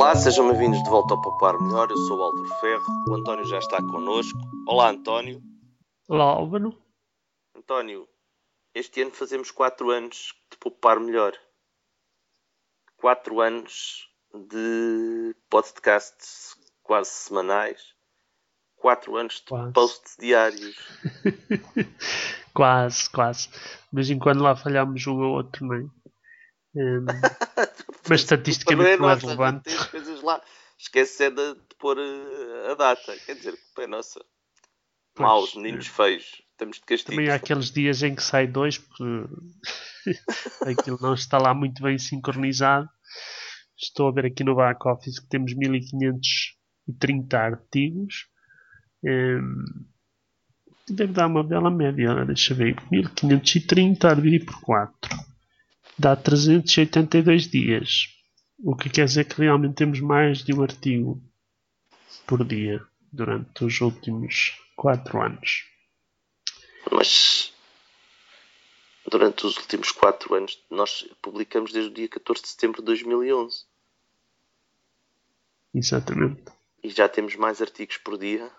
Olá, 0.00 0.14
sejam 0.14 0.48
bem-vindos 0.48 0.80
de 0.84 0.88
volta 0.88 1.14
ao 1.14 1.20
Poupar 1.20 1.60
Melhor. 1.60 1.90
Eu 1.90 1.96
sou 1.96 2.18
o 2.20 2.22
Álvaro 2.22 2.48
Ferro, 2.60 2.86
o 3.08 3.14
António 3.16 3.44
já 3.44 3.58
está 3.58 3.78
connosco. 3.78 4.38
Olá, 4.68 4.90
António. 4.90 5.42
Olá, 6.06 6.22
Álvaro. 6.22 6.72
António, 7.52 8.08
este 8.72 9.02
ano 9.02 9.10
fazemos 9.10 9.50
4 9.50 9.90
anos 9.90 10.34
de 10.52 10.56
Poupar 10.58 11.00
Melhor. 11.00 11.32
4 12.98 13.40
anos 13.40 14.08
de 14.32 15.34
podcasts 15.50 16.54
quase 16.84 17.10
semanais. 17.10 17.82
4 18.76 19.16
anos 19.16 19.34
de 19.40 19.46
Quase. 19.46 19.72
posts 19.72 20.16
diários. 20.16 20.76
quase, 22.54 23.10
quase. 23.10 23.48
De 23.48 23.56
vez 23.90 24.08
em 24.10 24.18
quando 24.20 24.44
lá 24.44 24.54
falhamos 24.54 25.04
um 25.08 25.18
ou 25.20 25.32
outro, 25.32 25.66
não 25.66 25.74
é? 25.74 25.84
Hum, 26.76 27.06
mas 28.08 28.20
estatisticamente 28.20 29.00
não 29.00 29.10
é 29.10 29.14
relevante. 29.14 29.64
Tem 29.64 29.74
as 29.74 29.86
coisas 29.86 30.22
lá. 30.22 30.40
Esquece 30.78 31.24
é 31.24 31.30
de, 31.30 31.54
de 31.54 31.74
pôr 31.78 31.98
eh, 31.98 32.70
a 32.70 32.74
data. 32.74 33.16
Quer 33.26 33.34
dizer, 33.34 33.52
culpa 33.52 33.82
é 33.82 33.86
nossa. 33.86 34.24
Pois, 35.14 35.28
Maus, 35.28 35.54
meninos 35.54 35.86
feios. 35.88 36.42
Estamos 36.52 36.76
de 36.76 36.82
castigo. 36.84 37.10
Também 37.10 37.30
há 37.30 37.34
aqueles 37.34 37.70
dias 37.70 38.02
em 38.02 38.14
que 38.14 38.22
sai 38.22 38.46
dois 38.46 38.78
porque 38.78 39.04
aquilo 40.70 40.98
não 41.00 41.14
está 41.14 41.38
lá 41.38 41.52
muito 41.52 41.82
bem 41.82 41.98
sincronizado. 41.98 42.88
Estou 43.76 44.08
a 44.08 44.12
ver 44.12 44.26
aqui 44.26 44.44
no 44.44 44.56
back 44.56 44.86
office 44.88 45.18
que 45.18 45.28
temos 45.28 45.54
1530 45.54 47.38
artigos. 47.38 48.26
Hum, 49.04 49.64
deve 50.88 51.12
dar 51.12 51.26
uma 51.26 51.44
bela 51.44 51.70
média, 51.70 52.24
deixa 52.24 52.52
eu 52.52 52.56
ver. 52.56 52.76
1530 52.90 54.10
a 54.10 54.14
dividir 54.14 54.44
por 54.44 54.60
4 54.62 55.27
dá 55.98 56.14
382 56.14 57.48
dias. 57.48 58.08
O 58.58 58.76
que 58.76 58.88
quer 58.88 59.04
dizer 59.06 59.24
que 59.24 59.40
realmente 59.40 59.74
temos 59.74 60.00
mais 60.00 60.44
de 60.44 60.52
um 60.52 60.62
artigo 60.62 61.22
por 62.26 62.44
dia 62.44 62.84
durante 63.12 63.64
os 63.64 63.80
últimos 63.80 64.60
4 64.76 65.22
anos. 65.22 65.66
Mas 66.90 67.52
durante 69.10 69.46
os 69.46 69.56
últimos 69.56 69.90
4 69.92 70.34
anos 70.34 70.62
nós 70.70 71.08
publicamos 71.22 71.72
desde 71.72 71.90
o 71.90 71.94
dia 71.94 72.08
14 72.08 72.42
de 72.42 72.48
setembro 72.48 72.82
de 72.82 72.86
2011 72.86 73.64
Exatamente. 75.74 76.52
e 76.82 76.90
já 76.90 77.08
temos 77.08 77.34
mais 77.36 77.60
artigos 77.60 77.96
por 77.98 78.18
dia. 78.18 78.50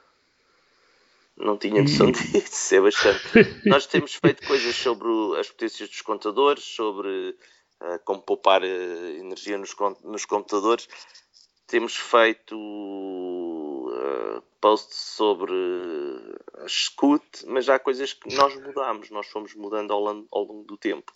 Não 1.40 1.58
tinha 1.58 1.82
noção 1.82 2.12
disso, 2.12 2.76
é 2.76 2.82
bastante. 2.82 3.22
Nós 3.66 3.86
temos 3.86 4.14
feito 4.16 4.45
coisas 4.45 4.76
sobre 4.76 5.08
as 5.40 5.50
potências 5.50 5.90
dos 5.90 6.02
contadores, 6.02 6.64
sobre 6.64 7.36
ah, 7.80 7.98
como 8.00 8.22
poupar 8.22 8.62
ah, 8.62 8.66
energia 8.66 9.58
nos, 9.58 9.73
nos 10.04 10.26
computadores. 10.26 10.88
Temos 11.66 11.96
feito 11.96 12.56
ah, 13.94 14.44
posts 14.59 14.98
sobre 14.98 15.54
a 16.58 16.68
Scoot, 16.68 17.46
mas 17.48 17.70
há 17.70 17.80
coisas 17.80 18.12
que 18.12 18.36
nós 18.36 18.53
mudamos, 18.56 19.09
nós 19.09 19.28
fomos 19.28 19.56
mudando 19.56 19.94
ao, 19.94 20.08
ao 20.08 20.44
longo 20.44 20.66
do 20.66 20.78
tempo. 20.78 21.14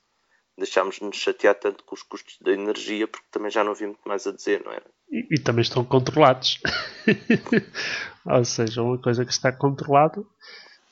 Deixámos 0.57 0.95
de 0.95 1.03
nos 1.03 1.17
chatear 1.17 1.55
tanto 1.55 1.83
com 1.83 1.95
os 1.95 2.03
custos 2.03 2.37
da 2.39 2.51
energia, 2.51 3.07
porque 3.07 3.25
também 3.31 3.49
já 3.49 3.63
não 3.63 3.71
havia 3.71 3.87
muito 3.87 4.07
mais 4.07 4.27
a 4.27 4.31
dizer, 4.31 4.63
não 4.63 4.71
era? 4.71 4.85
E, 5.11 5.27
e 5.31 5.39
também 5.39 5.63
estão 5.63 5.83
controlados. 5.83 6.59
Ou 8.25 8.45
seja, 8.45 8.81
uma 8.81 8.97
coisa 8.97 9.25
que 9.25 9.31
está 9.31 9.51
controlada 9.51 10.23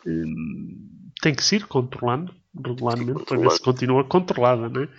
hum, 0.06 1.12
tem 1.22 1.34
que 1.34 1.44
se 1.44 1.58
ir 1.58 1.68
controlando 1.68 2.34
regularmente 2.56 3.24
para 3.24 3.38
ver 3.38 3.52
se 3.52 3.62
continua 3.62 4.04
controlada, 4.04 4.68
né? 4.68 4.90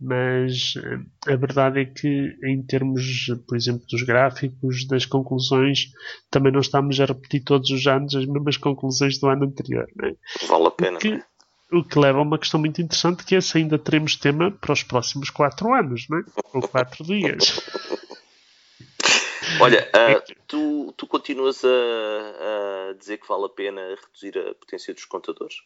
Mas 0.00 0.74
hum, 0.76 1.04
a 1.28 1.36
verdade 1.36 1.80
é 1.80 1.84
que, 1.84 2.36
em 2.42 2.62
termos, 2.62 3.26
por 3.46 3.54
exemplo, 3.54 3.86
dos 3.86 4.02
gráficos, 4.02 4.86
das 4.86 5.04
conclusões, 5.04 5.90
também 6.30 6.50
não 6.50 6.60
estamos 6.60 6.98
a 6.98 7.04
repetir 7.04 7.44
todos 7.44 7.70
os 7.70 7.86
anos 7.86 8.14
as 8.14 8.24
mesmas 8.24 8.56
conclusões 8.56 9.18
do 9.18 9.28
ano 9.28 9.44
anterior, 9.44 9.86
né? 9.94 10.14
Vale 10.48 10.66
a 10.66 10.70
pena, 10.70 10.98
não 11.04 11.12
é? 11.14 11.29
O 11.72 11.84
que 11.84 11.98
leva 11.98 12.18
a 12.18 12.22
uma 12.22 12.38
questão 12.38 12.60
muito 12.60 12.80
interessante 12.80 13.24
que 13.24 13.34
é 13.34 13.40
se 13.40 13.58
ainda 13.58 13.78
teremos 13.78 14.16
tema 14.16 14.50
para 14.50 14.72
os 14.72 14.82
próximos 14.82 15.30
4 15.30 15.74
anos, 15.74 16.08
né? 16.08 16.22
ou 16.52 16.66
4 16.66 17.04
dias. 17.04 17.60
Olha, 19.60 19.90
ah, 19.92 20.22
tu, 20.46 20.94
tu 20.96 21.06
continuas 21.06 21.62
a, 21.64 22.90
a 22.90 22.92
dizer 22.94 23.18
que 23.18 23.28
vale 23.28 23.46
a 23.46 23.48
pena 23.48 23.80
reduzir 23.80 24.38
a 24.38 24.54
potência 24.54 24.94
dos 24.94 25.04
contadores? 25.04 25.56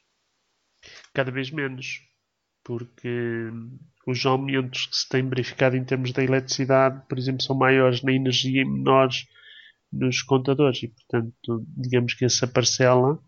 cada 1.13 1.31
vez 1.31 1.51
menos, 1.51 2.03
porque 2.63 3.51
os 4.07 4.25
aumentos 4.27 4.87
que 4.87 4.97
se 4.97 5.09
têm 5.09 5.29
verificado 5.29 5.77
em 5.77 5.85
termos 5.85 6.13
da 6.13 6.23
eletricidade, 6.23 7.03
por 7.09 7.19
exemplo, 7.19 7.43
são 7.43 7.57
maiores 7.57 8.03
na 8.03 8.13
energia 8.13 8.63
e 8.63 8.65
menores 8.65 9.27
nos 9.93 10.23
contadores 10.23 10.83
e, 10.83 10.89
portanto, 10.89 11.65
digamos 11.77 12.15
que 12.15 12.25
essa 12.25 12.47
parcela, 12.47 13.19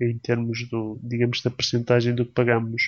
em 0.00 0.18
termos 0.18 0.68
do, 0.68 0.98
digamos, 1.02 1.42
da 1.42 1.50
percentagem 1.50 2.14
do 2.14 2.24
que 2.24 2.32
pagamos 2.32 2.82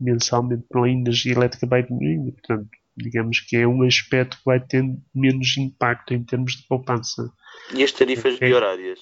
mensalmente 0.00 0.64
pela 0.70 0.88
energia 0.88 1.32
elétrica 1.32 1.66
vai 1.66 1.82
diminuindo, 1.82 2.32
portanto, 2.32 2.68
digamos 2.96 3.40
que 3.40 3.56
é 3.56 3.66
um 3.66 3.82
aspecto 3.82 4.36
que 4.38 4.44
vai 4.44 4.60
tendo 4.60 5.02
menos 5.14 5.56
impacto 5.56 6.14
em 6.14 6.22
termos 6.24 6.56
de 6.56 6.66
poupança. 6.66 7.32
E 7.74 7.82
as 7.82 7.92
tarifas 7.92 8.34
Ok. 8.34 8.48
biorárias? 8.48 8.98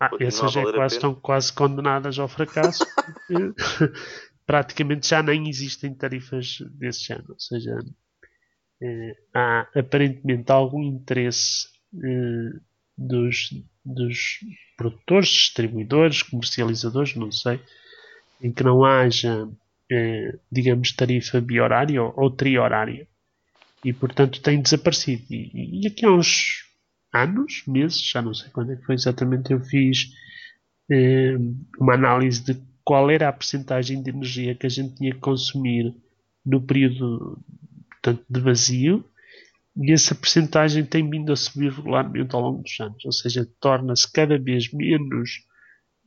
Ah, 0.00 0.08
Continua 0.08 0.28
essas 0.28 0.52
já 0.52 0.62
a 0.62 0.72
quase, 0.72 0.94
estão 0.94 1.14
quase 1.14 1.52
condenadas 1.52 2.18
ao 2.18 2.28
fracasso. 2.28 2.84
porque 3.04 3.54
praticamente 4.46 5.08
já 5.08 5.22
nem 5.22 5.48
existem 5.48 5.92
tarifas 5.94 6.58
desse 6.70 7.04
género. 7.04 7.32
Ou 7.32 7.40
seja, 7.40 7.76
eh, 8.80 9.16
há 9.34 9.68
aparentemente 9.74 10.52
algum 10.52 10.82
interesse 10.82 11.66
eh, 12.02 12.60
dos, 12.96 13.50
dos 13.84 14.38
produtores, 14.78 15.28
distribuidores, 15.28 16.22
comercializadores, 16.22 17.16
não 17.16 17.32
sei, 17.32 17.60
em 18.40 18.52
que 18.52 18.62
não 18.62 18.84
haja, 18.84 19.48
eh, 19.90 20.38
digamos, 20.50 20.92
tarifa 20.92 21.40
biorária 21.40 22.00
ou, 22.00 22.14
ou 22.16 22.30
triorária. 22.30 23.06
E, 23.84 23.92
portanto, 23.92 24.40
tem 24.40 24.62
desaparecido. 24.62 25.24
E, 25.30 25.82
e 25.82 25.86
aqui 25.88 26.06
há 26.06 26.12
uns 26.12 26.64
anos, 27.12 27.64
meses, 27.66 28.00
já 28.00 28.22
não 28.22 28.32
sei 28.32 28.50
quando 28.50 28.72
é 28.72 28.76
que 28.76 28.84
foi 28.84 28.94
exatamente, 28.94 29.52
eu 29.52 29.60
fiz 29.60 30.12
eh, 30.90 31.36
uma 31.78 31.94
análise 31.94 32.44
de 32.44 32.56
qual 32.84 33.10
era 33.10 33.28
a 33.28 33.32
percentagem 33.32 34.00
de 34.00 34.10
energia 34.10 34.54
que 34.54 34.66
a 34.66 34.70
gente 34.70 34.94
tinha 34.94 35.12
que 35.12 35.20
consumir 35.20 35.92
no 36.46 36.60
período 36.60 37.42
portanto, 37.90 38.24
de 38.30 38.40
vazio 38.40 39.04
e 39.80 39.92
essa 39.92 40.14
percentagem 40.14 40.84
tem 40.84 41.08
vindo 41.08 41.32
a 41.32 41.36
subir 41.36 41.72
regularmente 41.72 42.34
ao 42.34 42.40
longo 42.40 42.62
dos 42.62 42.80
anos, 42.80 43.04
ou 43.04 43.12
seja, 43.12 43.48
torna-se 43.60 44.10
cada 44.12 44.36
vez 44.36 44.72
menos 44.72 45.46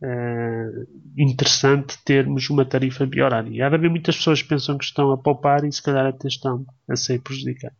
eh, 0.03 0.85
interessante 1.17 1.97
termos 2.03 2.49
uma 2.49 2.65
tarifa 2.65 3.05
biorária. 3.05 3.49
E 3.49 3.61
há 3.61 3.69
de 3.69 3.75
haver 3.75 3.89
muitas 3.89 4.17
pessoas 4.17 4.41
que 4.41 4.49
pensam 4.49 4.77
que 4.77 4.83
estão 4.83 5.11
a 5.11 5.17
poupar 5.17 5.63
e 5.63 5.71
se 5.71 5.81
calhar 5.81 6.05
até 6.05 6.27
estão 6.27 6.65
a 6.89 6.97
ser 6.97 7.21
prejudicadas. 7.21 7.77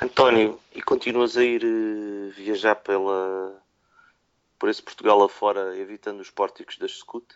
António, 0.00 0.60
e 0.72 0.80
continuas 0.80 1.36
a 1.36 1.42
ir 1.42 1.64
eh, 1.64 2.30
viajar 2.36 2.76
pela, 2.76 3.60
por 4.60 4.68
esse 4.68 4.82
Portugal 4.82 5.20
afora, 5.24 5.76
evitando 5.76 6.20
os 6.20 6.30
pórticos 6.30 6.78
das 6.78 6.92
Scoot? 6.92 7.26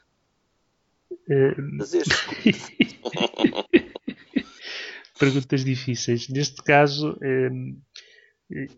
Fazer 1.79 2.05
Scoot. 2.07 3.01
perguntas 5.23 5.65
difíceis. 5.65 6.29
Neste 6.29 6.61
caso, 6.65 7.17
eh, 7.23 7.49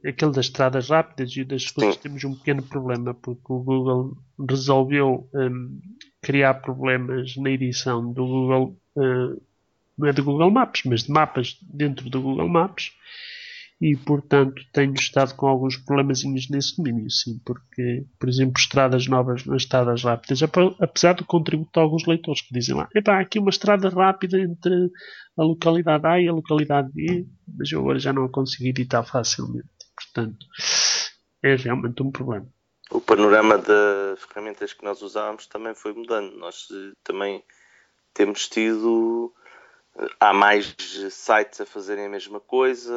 aquele 0.06 0.32
das 0.32 0.44
estradas 0.44 0.91
rápidas 0.91 1.34
e 1.34 1.43
das 1.43 1.62
Sim. 1.65 1.93
temos 2.03 2.22
um 2.22 2.34
pequeno 2.34 2.62
problema 2.62 3.15
porque 3.15 3.50
o 3.50 3.60
Google 3.60 4.16
resolveu 4.47 5.27
eh, 5.34 5.49
criar 6.21 6.55
problemas 6.55 7.34
na 7.37 7.50
edição 7.50 8.12
do 8.12 8.26
Google, 8.26 8.79
eh, 8.99 9.41
não 9.96 10.08
é 10.08 10.12
do 10.12 10.23
Google 10.23 10.50
Maps, 10.50 10.82
mas 10.85 11.05
de 11.05 11.12
mapas 11.12 11.56
dentro 11.62 12.11
do 12.11 12.20
Google 12.20 12.49
Maps 12.49 12.93
e 13.81 13.97
portanto 13.97 14.55
tenho 14.73 14.94
estado 14.94 15.35
com 15.35 15.47
alguns 15.47 15.76
problemazinhos 15.76 16.49
nesse 16.49 16.76
domínio, 16.76 17.11
sim, 17.11 17.38
porque, 17.44 18.06
por 18.19 18.29
exemplo, 18.29 18.55
estradas 18.59 19.06
novas 19.09 19.44
nas 19.44 19.62
estradas 19.62 20.03
rápidas, 20.05 20.43
ape- 20.43 20.76
apesar 20.81 21.15
do 21.15 21.25
contributo 21.25 21.71
de 21.75 21.81
alguns 21.81 22.06
leitores 22.06 22.41
que 22.43 22.55
dizem 22.55 22.76
lá, 22.76 22.88
epá, 22.94 23.21
aqui 23.21 23.38
uma 23.38 23.50
estrada 23.50 23.88
rápida 23.88 24.38
entre 24.41 24.91
a 25.37 25.43
localidade 25.43 26.06
A 26.06 26.21
e 26.21 26.29
a 26.29 26.32
localidade 26.32 26.91
B, 26.93 27.26
mas 27.59 27.71
eu 27.73 27.81
agora 27.81 27.99
já 27.99 28.12
não 28.12 28.25
a 28.25 28.31
consigo 28.31 28.69
editar 28.69 29.05
facilmente, 29.05 29.69
portanto, 29.97 30.47
é 31.43 31.56
realmente 31.56 32.03
um 32.03 32.11
problema. 32.11 32.47
O 32.91 33.00
panorama 33.00 33.59
das 33.59 34.23
ferramentas 34.25 34.73
que 34.73 34.85
nós 34.85 35.03
usávamos 35.03 35.47
também 35.47 35.75
foi 35.75 35.93
mudando. 35.93 36.37
Nós 36.37 36.69
eh, 36.70 36.93
também 37.03 37.43
temos 38.15 38.49
tido. 38.49 39.35
eh, 39.99 40.09
Há 40.20 40.32
mais 40.32 40.75
sites 41.11 41.61
a 41.61 41.67
fazerem 41.67 42.06
a 42.06 42.11
mesma 42.11 42.41
coisa. 42.41 42.94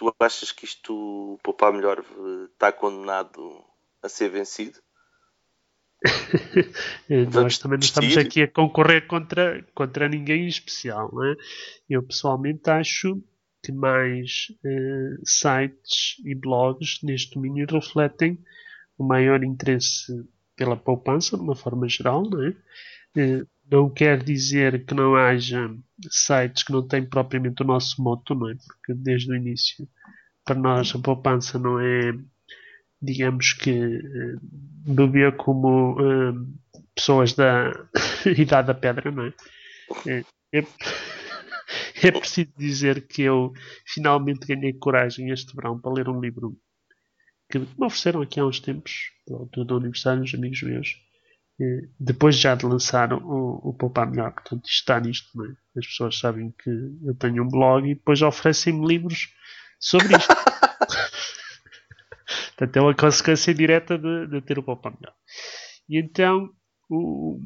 Tu 0.00 0.14
achas 0.18 0.50
que 0.50 0.64
isto, 0.64 0.94
o 0.94 1.38
Poupar 1.42 1.74
Melhor, 1.74 1.98
eh, 1.98 2.48
está 2.54 2.72
condenado 2.72 3.62
a 4.02 4.08
ser 4.08 4.30
vencido? 4.30 4.78
Eh, 7.10 7.26
Nós 7.26 7.58
também 7.58 7.76
não 7.76 7.84
estamos 7.84 8.16
aqui 8.16 8.40
a 8.42 8.48
concorrer 8.48 9.06
contra, 9.06 9.62
contra 9.74 10.08
ninguém 10.08 10.44
em 10.44 10.48
especial. 10.48 11.10
Não 11.12 11.22
é? 11.22 11.36
Eu 11.86 12.02
pessoalmente 12.02 12.70
acho 12.70 13.22
que 13.62 13.72
mais 13.72 14.46
uh, 14.64 15.20
sites 15.22 16.16
e 16.24 16.34
blogs 16.34 17.02
neste 17.02 17.34
domínio 17.34 17.66
refletem 17.70 18.42
o 18.96 19.04
maior 19.04 19.44
interesse 19.44 20.26
pela 20.56 20.78
poupança, 20.78 21.36
de 21.36 21.42
uma 21.42 21.54
forma 21.54 21.86
geral, 21.86 22.22
não 22.22 22.42
é? 22.42 22.50
Uh, 23.18 23.46
não 23.70 23.88
quer 23.90 24.22
dizer 24.22 24.84
que 24.84 24.94
não 24.94 25.14
haja 25.14 25.70
sites 26.10 26.62
que 26.62 26.72
não 26.72 26.86
têm 26.86 27.04
propriamente 27.04 27.62
o 27.62 27.66
nosso 27.66 28.02
moto, 28.02 28.34
não 28.34 28.50
é? 28.50 28.54
Porque 28.54 28.94
desde 28.94 29.30
o 29.30 29.36
início, 29.36 29.88
para 30.44 30.56
nós, 30.56 30.92
a 30.94 30.98
poupança 30.98 31.58
não 31.58 31.78
é, 31.78 32.12
digamos 33.00 33.52
que, 33.52 33.70
uh, 33.70 34.40
beber 34.94 35.36
como 35.36 35.96
pessoas 36.94 37.32
da 37.34 37.72
idade 38.36 38.68
da 38.68 38.74
pedra, 38.74 39.10
não 39.10 39.26
é? 39.26 39.34
é, 40.06 40.24
é 40.52 40.64
é 42.02 42.10
preciso 42.10 42.52
dizer 42.56 43.06
que 43.06 43.22
eu 43.22 43.52
finalmente 43.86 44.46
ganhei 44.46 44.72
coragem 44.72 45.30
este 45.30 45.54
verão 45.54 45.78
para 45.78 45.92
ler 45.92 46.08
um 46.08 46.20
livro 46.20 46.56
que 47.50 47.58
me 47.58 47.66
ofereceram 47.80 48.22
aqui 48.22 48.38
há 48.38 48.46
uns 48.46 48.60
tempos, 48.60 49.10
da 49.26 49.36
altura 49.36 49.66
da 49.66 49.74
universidade, 49.76 50.20
uns 50.20 50.34
amigos 50.34 50.62
meus, 50.62 50.96
depois 51.98 52.36
já 52.36 52.54
de 52.54 52.64
lançar 52.64 53.12
o, 53.12 53.60
o 53.62 53.74
Poupar 53.74 54.10
Melhor. 54.10 54.32
Portanto, 54.32 54.66
isto 54.66 54.78
está 54.78 55.00
nisto, 55.00 55.28
não 55.34 55.44
é? 55.44 55.54
As 55.76 55.86
pessoas 55.86 56.18
sabem 56.18 56.54
que 56.62 56.70
eu 57.04 57.14
tenho 57.14 57.44
um 57.44 57.48
blog 57.48 57.88
e 57.88 57.94
depois 57.94 58.22
oferecem-me 58.22 58.86
livros 58.86 59.28
sobre 59.78 60.16
isto. 60.16 60.34
Portanto, 62.56 62.76
é 62.76 62.80
uma 62.80 62.94
consequência 62.94 63.54
direta 63.54 63.98
de, 63.98 64.26
de 64.28 64.40
ter 64.40 64.58
o 64.58 64.62
Poupar 64.62 64.94
Melhor. 64.98 65.14
E 65.88 65.98
então, 65.98 66.50
o, 66.88 67.38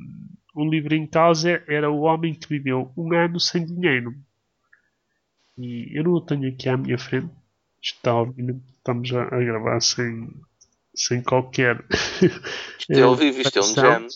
o 0.55 0.69
livro 0.69 0.94
em 0.94 1.06
causa 1.06 1.62
era 1.66 1.90
O 1.90 2.02
Homem 2.02 2.34
que 2.34 2.49
Viveu 2.49 2.93
um 2.96 3.12
Ano 3.12 3.40
Sem 3.40 3.64
Dinheiro. 3.64 4.14
E 5.58 5.99
eu 5.99 6.05
não 6.05 6.12
o 6.12 6.20
tenho 6.20 6.49
aqui 6.49 6.69
à 6.69 6.76
minha 6.76 6.99
frente. 6.99 7.32
Está, 7.82 8.14
obviamente, 8.14 8.62
estamos 8.76 9.12
a, 9.12 9.25
a 9.25 9.40
gravar 9.40 9.81
sem, 9.81 10.28
sem 10.94 11.23
qualquer. 11.23 11.85
Isto 12.79 12.93
é 12.93 13.02
ao 13.02 13.17
vivo, 13.17 13.41
isto 13.41 13.58
é 13.58 13.62
um 13.62 13.75
jam. 13.75 14.06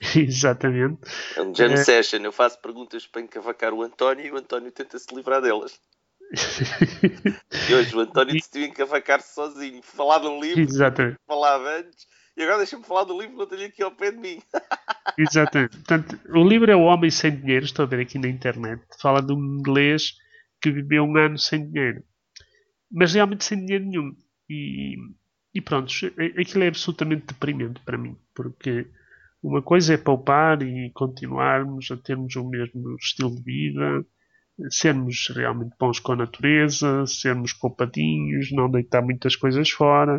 Exatamente. 0.14 1.00
É 1.36 1.42
um 1.42 1.54
jam 1.54 1.72
é... 1.72 1.76
session. 1.76 2.18
Eu 2.18 2.32
faço 2.32 2.60
perguntas 2.60 3.06
para 3.06 3.22
encavacar 3.22 3.72
o 3.72 3.82
António 3.82 4.26
e 4.26 4.30
o 4.30 4.36
António 4.36 4.70
tenta 4.72 4.98
se 4.98 5.14
livrar 5.14 5.40
delas. 5.40 5.78
e 7.68 7.74
hoje 7.74 7.94
o 7.94 8.00
António 8.00 8.34
decidiu 8.34 8.64
encavacar-se 8.64 9.34
sozinho. 9.34 9.82
Falar 9.82 10.18
de 10.18 10.26
um 10.26 10.40
livro 10.40 10.60
Exatamente. 10.60 11.18
falava 11.26 11.78
antes. 11.78 12.06
E 12.36 12.42
agora 12.42 12.58
deixa-me 12.58 12.84
falar 12.84 13.04
do 13.04 13.18
livro 13.18 13.36
que 13.36 13.42
eu 13.42 13.46
tenho 13.46 13.66
aqui 13.66 13.82
ao 13.82 13.90
pé 13.90 14.10
de 14.10 14.18
mim. 14.18 14.42
Exatamente. 15.16 15.76
Portanto, 15.78 16.20
o 16.28 16.46
livro 16.46 16.70
é 16.70 16.76
O 16.76 16.82
Homem 16.82 17.10
Sem 17.10 17.34
Dinheiro. 17.34 17.64
Estou 17.64 17.84
a 17.84 17.88
ver 17.88 18.00
aqui 18.00 18.18
na 18.18 18.28
internet. 18.28 18.82
Fala 19.00 19.22
de 19.22 19.32
um 19.32 19.58
inglês 19.58 20.12
que 20.60 20.70
viveu 20.70 21.04
um 21.04 21.16
ano 21.16 21.38
sem 21.38 21.70
dinheiro. 21.70 22.02
Mas 22.90 23.14
realmente 23.14 23.44
sem 23.44 23.64
dinheiro 23.64 23.84
nenhum. 23.84 24.14
E, 24.50 24.96
e 25.56 25.60
pronto, 25.62 25.90
aquilo 26.38 26.64
é 26.64 26.68
absolutamente 26.68 27.28
deprimente 27.28 27.80
para 27.80 27.96
mim. 27.96 28.14
Porque 28.34 28.86
uma 29.42 29.62
coisa 29.62 29.94
é 29.94 29.96
poupar 29.96 30.60
e 30.60 30.90
continuarmos 30.90 31.90
a 31.90 31.96
termos 31.96 32.36
o 32.36 32.46
mesmo 32.46 32.94
estilo 32.96 33.34
de 33.34 33.42
vida, 33.42 34.04
sermos 34.68 35.32
realmente 35.34 35.74
bons 35.80 35.98
com 35.98 36.12
a 36.12 36.16
natureza, 36.16 37.06
sermos 37.06 37.54
poupadinhos, 37.54 38.52
não 38.52 38.70
deitar 38.70 39.00
muitas 39.00 39.34
coisas 39.34 39.70
fora, 39.70 40.18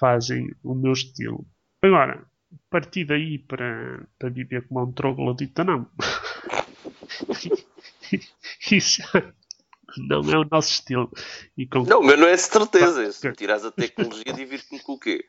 fazem 0.00 0.52
o 0.64 0.74
meu 0.74 0.94
estilo. 0.94 1.46
Agora, 1.80 2.26
partir 2.68 3.04
daí 3.04 3.38
para, 3.38 4.04
para 4.18 4.30
viver 4.30 4.66
como 4.66 4.82
um 4.82 4.92
troglodita, 4.92 5.62
não. 5.62 5.88
Isso 8.72 9.00
não 9.98 10.32
é 10.32 10.38
o 10.38 10.48
nosso 10.50 10.70
estilo. 10.72 11.10
E 11.56 11.66
com... 11.66 11.82
Não, 11.82 12.02
mas 12.02 12.18
não 12.18 12.26
é 12.26 12.36
certeza. 12.36 13.12
Se 13.12 13.32
tiras 13.32 13.64
a 13.64 13.70
tecnologia, 13.70 14.32
divirte-me 14.32 14.80
com 14.80 14.92
o 14.92 14.98
quê? 14.98 15.24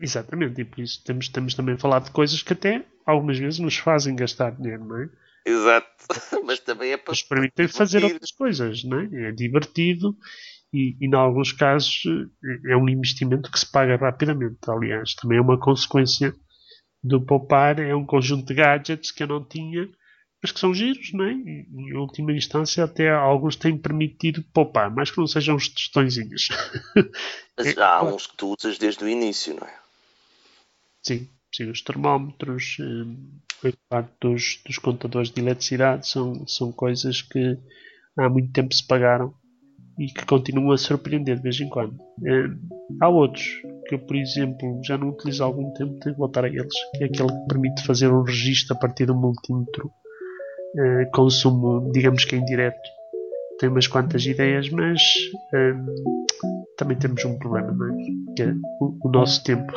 Exatamente, 0.00 0.60
e 0.60 0.64
por 0.64 0.80
isso 0.80 1.02
temos, 1.04 1.28
temos 1.28 1.54
também 1.54 1.74
a 1.74 1.78
falar 1.78 1.98
de 2.00 2.12
coisas 2.12 2.40
que 2.40 2.52
até 2.52 2.86
algumas 3.04 3.36
vezes 3.36 3.58
nos 3.58 3.76
fazem 3.76 4.14
gastar 4.14 4.52
dinheiro, 4.52 4.84
não 4.84 4.96
é? 4.96 5.08
Exato, 5.44 5.88
mas 6.44 6.60
também 6.60 6.92
é 6.92 6.96
para. 6.96 7.12
Nos 7.12 7.22
permitem 7.22 7.66
fazer 7.66 8.04
outras 8.04 8.30
coisas, 8.30 8.84
não 8.84 9.00
é? 9.00 9.28
É 9.28 9.32
divertido 9.32 10.16
e, 10.72 10.96
e, 11.00 11.06
em 11.06 11.14
alguns 11.14 11.52
casos, 11.52 12.02
é 12.66 12.76
um 12.76 12.88
investimento 12.88 13.50
que 13.50 13.58
se 13.58 13.70
paga 13.70 13.96
rapidamente. 13.96 14.58
Aliás, 14.68 15.14
também 15.14 15.38
é 15.38 15.40
uma 15.40 15.58
consequência 15.58 16.34
do 17.02 17.24
poupar, 17.24 17.80
é 17.80 17.94
um 17.94 18.04
conjunto 18.04 18.46
de 18.46 18.54
gadgets 18.54 19.10
que 19.10 19.22
eu 19.22 19.26
não 19.26 19.44
tinha 19.44 19.88
mas 20.42 20.52
que 20.52 20.60
são 20.60 20.72
giros, 20.72 21.12
não 21.12 21.24
é? 21.24 21.32
E, 21.32 21.66
em 21.70 21.96
última 21.96 22.32
instância, 22.32 22.84
até 22.84 23.10
alguns 23.10 23.56
têm 23.56 23.76
permitido 23.76 24.42
poupar, 24.52 24.90
mas 24.90 25.10
que 25.10 25.18
não 25.18 25.26
sejam 25.26 25.56
os 25.56 25.68
tostõezinhos. 25.68 26.48
Mas 27.56 27.76
é, 27.76 27.82
há 27.82 28.04
uns 28.04 28.28
que 28.28 28.36
tu 28.36 28.54
usas 28.56 28.78
desde 28.78 29.02
o 29.02 29.08
início, 29.08 29.52
não 29.52 29.66
é? 29.66 29.74
Sim, 31.02 31.28
sim 31.52 31.68
os 31.68 31.82
termómetros, 31.82 32.76
a 33.64 33.72
parte 33.88 34.12
dos, 34.20 34.60
dos 34.64 34.78
contadores 34.78 35.28
de 35.28 35.40
eletricidade 35.40 36.06
são, 36.06 36.46
são 36.46 36.70
coisas 36.70 37.20
que 37.20 37.58
há 38.16 38.28
muito 38.28 38.52
tempo 38.52 38.72
se 38.72 38.86
pagaram 38.86 39.34
e 39.98 40.06
que 40.06 40.24
continuam 40.24 40.70
a 40.70 40.78
surpreender 40.78 41.38
de 41.38 41.42
vez 41.42 41.58
em 41.58 41.68
quando. 41.68 41.98
É, 42.24 42.44
há 43.00 43.08
outros 43.08 43.44
que 43.88 43.96
eu, 43.96 43.98
por 43.98 44.14
exemplo, 44.14 44.80
já 44.84 44.96
não 44.96 45.08
utilizo 45.08 45.42
há 45.42 45.46
algum 45.46 45.72
tempo, 45.72 45.98
tenho 45.98 46.14
que 46.14 46.20
voltar 46.20 46.44
a 46.44 46.48
eles, 46.48 46.74
que 46.94 47.02
é 47.02 47.06
aquele 47.06 47.28
que 47.28 47.48
permite 47.48 47.84
fazer 47.84 48.08
um 48.12 48.22
registro 48.22 48.76
a 48.76 48.78
partir 48.78 49.06
do 49.06 49.16
multímetro 49.16 49.90
uh, 50.76 51.10
consumo, 51.12 51.90
digamos 51.92 52.24
que 52.24 52.36
em 52.36 52.44
direto. 52.44 52.80
Tem 53.58 53.68
umas 53.68 53.86
quantas 53.86 54.24
ideias, 54.24 54.70
mas 54.70 55.00
uh, 55.52 56.26
também 56.76 56.96
temos 56.96 57.24
um 57.24 57.36
problema, 57.38 57.72
não 57.72 57.86
é? 57.88 57.96
Que 58.36 58.42
é 58.42 58.54
o, 58.80 58.96
o 59.04 59.10
nosso 59.10 59.42
tempo 59.42 59.72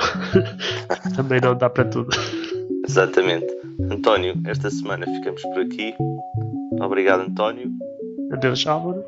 também 1.15 1.41
não 1.41 1.55
dá 1.55 1.69
para 1.69 1.85
tudo. 1.85 2.09
Exatamente. 2.87 3.47
António, 3.89 4.35
esta 4.45 4.69
semana 4.69 5.05
ficamos 5.05 5.41
por 5.41 5.61
aqui. 5.61 5.95
Obrigado, 6.79 7.21
António. 7.21 7.71
Adeus, 8.31 8.65
Álvaro. 8.67 9.03